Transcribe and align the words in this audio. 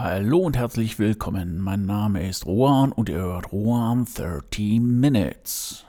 Hallo 0.00 0.38
und 0.38 0.56
herzlich 0.56 1.00
willkommen. 1.00 1.58
Mein 1.58 1.84
Name 1.84 2.24
ist 2.28 2.46
Rohan 2.46 2.92
und 2.92 3.08
ihr 3.08 3.16
hört 3.16 3.50
Rohan 3.50 4.04
30 4.04 4.78
Minutes. 4.78 5.84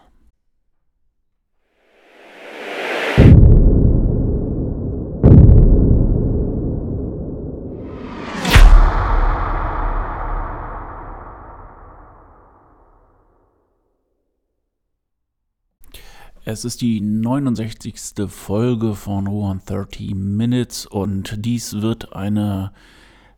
Es 16.46 16.66
ist 16.66 16.82
die 16.82 17.00
69. 17.00 18.28
Folge 18.28 18.96
von 18.96 19.28
Rohan 19.28 19.62
30 19.64 20.16
Minutes 20.16 20.88
und 20.88 21.46
dies 21.46 21.84
wird 21.84 22.14
eine 22.14 22.72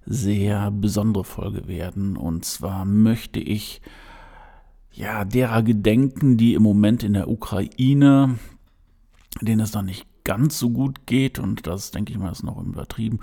sehr 0.06 0.72
besondere 0.72 1.24
Folge 1.24 1.68
werden. 1.68 2.18
Und 2.18 2.46
zwar 2.46 2.86
möchte 2.86 3.40
ich 3.40 3.82
ja 4.92 5.26
derer 5.26 5.64
gedenken, 5.64 6.38
die 6.38 6.54
im 6.54 6.64
Moment 6.64 7.04
in 7.04 7.14
der 7.14 7.30
Ukraine, 7.30 8.38
denen 9.42 9.62
es 9.62 9.72
da 9.72 9.82
nicht 9.82 10.06
ganz 10.24 10.60
so 10.60 10.70
gut 10.70 11.08
geht, 11.08 11.40
und 11.40 11.66
das 11.66 11.92
denke 11.92 12.12
ich 12.12 12.20
mal 12.20 12.32
ist 12.32 12.44
noch 12.44 12.62
übertrieben, 12.62 13.20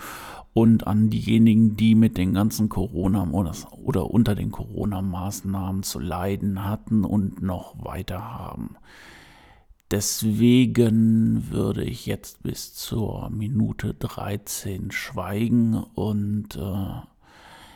und 0.53 0.87
an 0.87 1.11
diejenigen, 1.11 1.77
die 1.77 1.95
mit 1.95 2.19
den 2.19 2.35
ganzen 2.35 2.69
Corona 2.69 3.23
oder, 3.31 3.53
oder 3.85 4.11
unter 4.11 4.35
den 4.35 4.51
Corona-Maßnahmen 4.51 5.83
zu 5.83 6.01
leiden 6.01 6.65
hatten 6.65 7.05
und 7.05 7.43
noch 7.43 7.85
weiter 7.85 8.21
haben. 8.21 8.77
Deswegen 9.91 11.51
würde 11.51 11.83
ich 11.83 12.05
jetzt 12.05 12.43
bis 12.43 12.75
zur 12.75 13.31
Minute 13.31 13.95
13 13.95 14.91
schweigen 14.91 15.75
und 15.75 16.57
äh, 16.57 17.01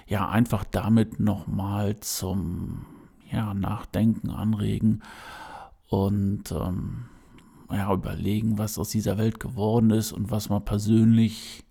ja 0.06 0.28
einfach 0.28 0.64
damit 0.64 1.20
nochmal 1.20 2.00
zum 2.00 2.84
ja, 3.30 3.54
Nachdenken 3.54 4.28
anregen 4.28 5.02
und 5.88 6.52
ähm, 6.52 7.06
ja, 7.70 7.92
überlegen, 7.92 8.58
was 8.58 8.78
aus 8.78 8.90
dieser 8.90 9.16
Welt 9.16 9.40
geworden 9.40 9.90
ist 9.90 10.12
und 10.12 10.30
was 10.30 10.50
man 10.50 10.64
persönlich 10.64 11.64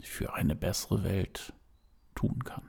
für 0.00 0.34
eine 0.34 0.54
bessere 0.54 1.02
Welt 1.02 1.52
tun 2.14 2.44
kann. 2.44 2.62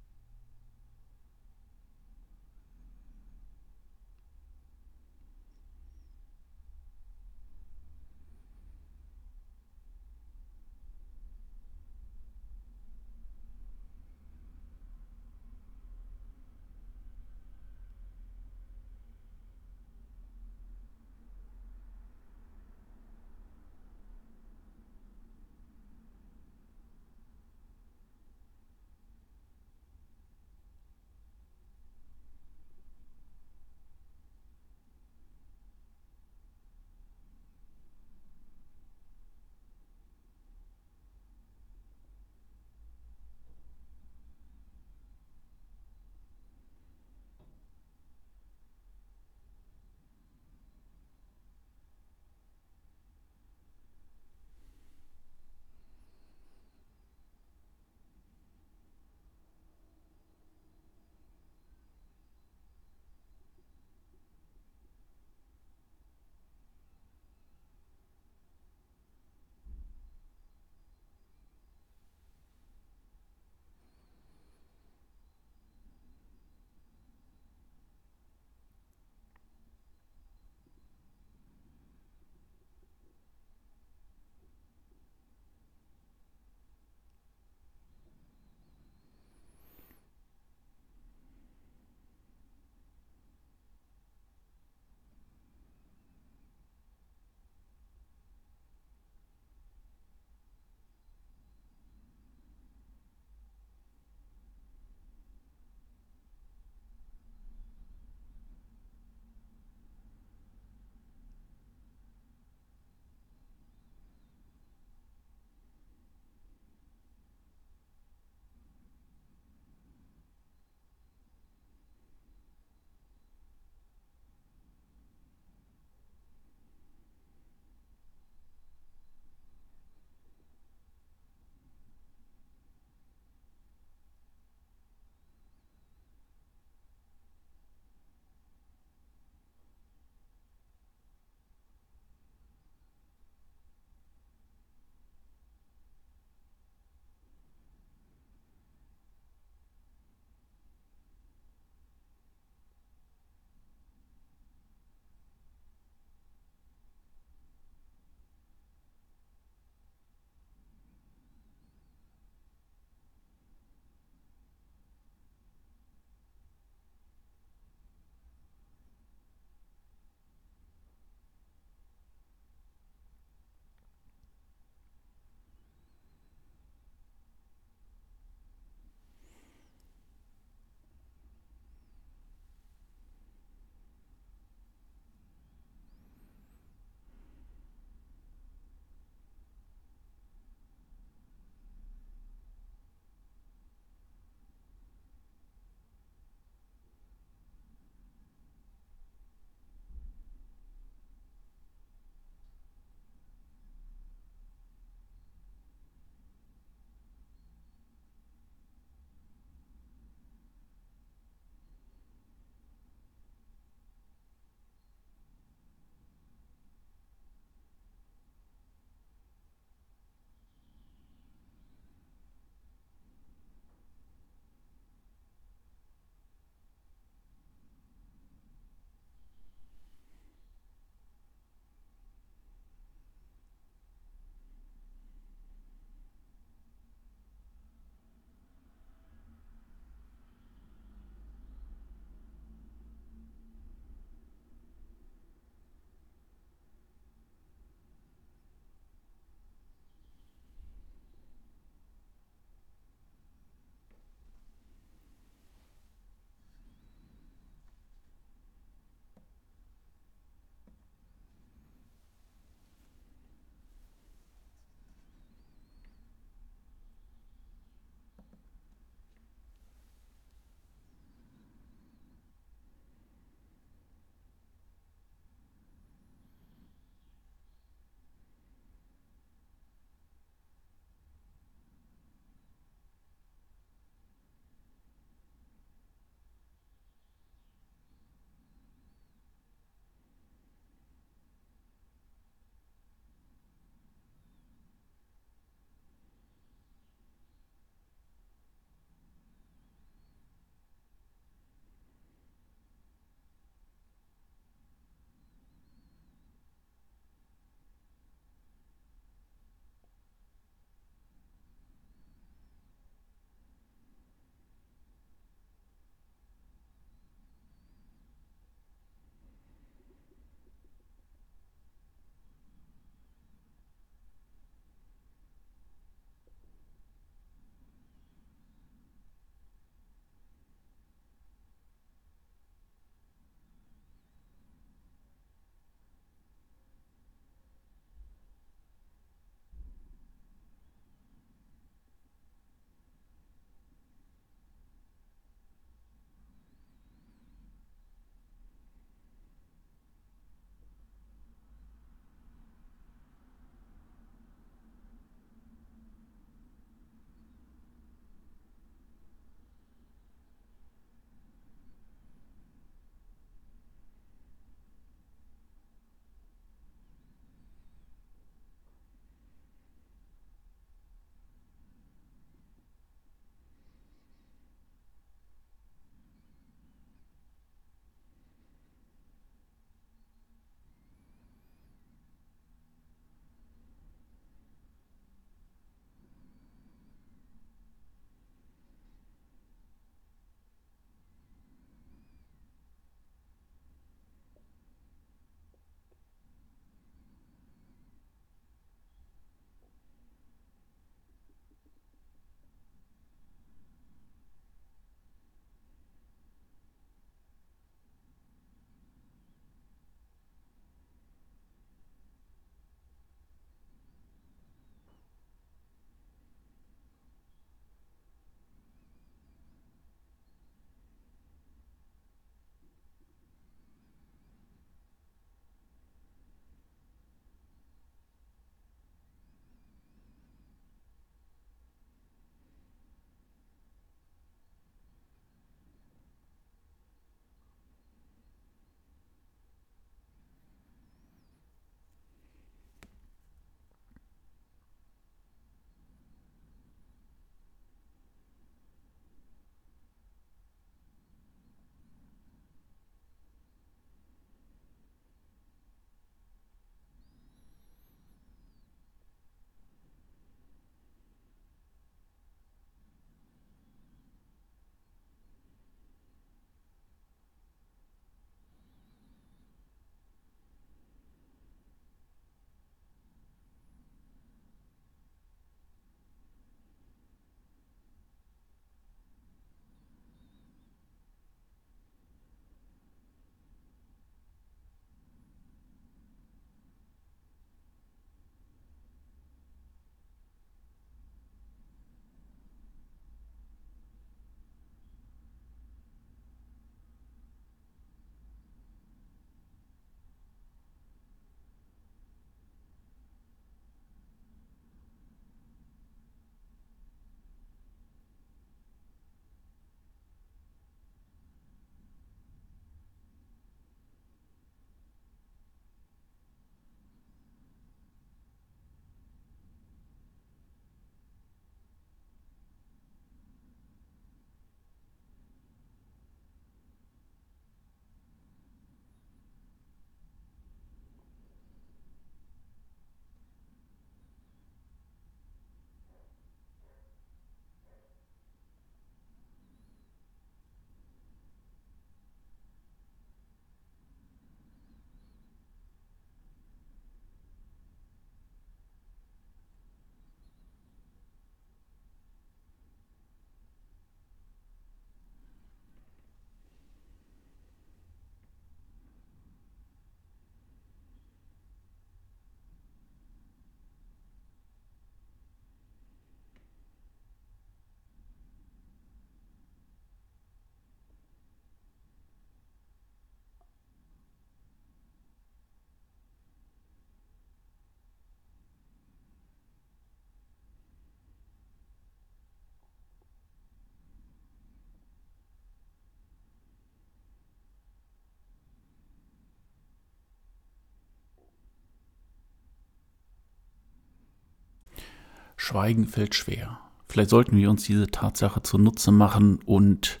Schweigen 595.46 595.86
fällt 595.86 596.16
schwer. 596.16 596.58
Vielleicht 596.88 597.10
sollten 597.10 597.36
wir 597.36 597.50
uns 597.50 597.62
diese 597.62 597.86
Tatsache 597.86 598.42
zunutze 598.42 598.90
machen 598.90 599.38
und 599.44 600.00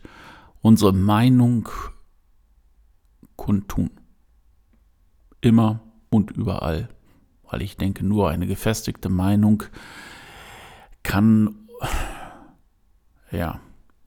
unsere 0.60 0.92
Meinung 0.92 1.68
kundtun. 3.36 3.92
Immer 5.40 5.84
und 6.10 6.32
überall. 6.32 6.88
Weil 7.48 7.62
ich 7.62 7.76
denke, 7.76 8.04
nur 8.04 8.28
eine 8.28 8.48
gefestigte 8.48 9.08
Meinung 9.08 9.62
kann 11.04 11.68
ja, 13.30 13.60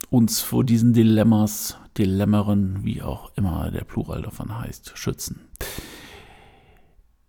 uns 0.09 0.41
vor 0.41 0.65
diesen 0.65 0.91
Dilemmas, 0.91 1.77
Dilemmeren, 1.97 2.83
wie 2.83 3.01
auch 3.01 3.31
immer 3.37 3.71
der 3.71 3.85
Plural 3.85 4.23
davon 4.23 4.57
heißt, 4.57 4.97
schützen. 4.97 5.48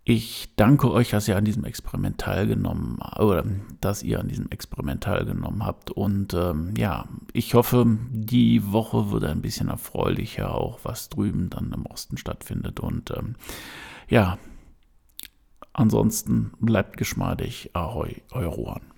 Ich 0.03 0.55
danke 0.55 0.91
euch, 0.91 1.11
dass 1.11 1.27
ihr 1.27 1.37
an 1.37 1.45
diesem 1.45 1.63
Experiment 1.63 2.17
teilgenommen 2.17 2.97
oder 3.19 3.45
dass 3.81 4.01
ihr 4.01 4.19
an 4.19 4.27
diesem 4.27 4.49
Experiment 4.49 5.03
teilgenommen 5.03 5.63
habt. 5.63 5.91
Und 5.91 6.33
ähm, 6.33 6.73
ja, 6.75 7.07
ich 7.33 7.53
hoffe, 7.53 7.85
die 8.09 8.71
Woche 8.71 9.11
wird 9.11 9.25
ein 9.25 9.43
bisschen 9.43 9.69
erfreulicher, 9.69 10.55
auch 10.55 10.79
was 10.83 11.09
drüben 11.09 11.51
dann 11.51 11.71
im 11.71 11.85
Osten 11.85 12.17
stattfindet. 12.17 12.79
Und 12.79 13.11
ähm, 13.11 13.35
ja, 14.09 14.39
ansonsten 15.71 16.51
bleibt 16.59 16.97
geschmeidig. 16.97 17.69
Ahoi, 17.73 18.23
euer 18.31 18.49
Rohan. 18.49 18.90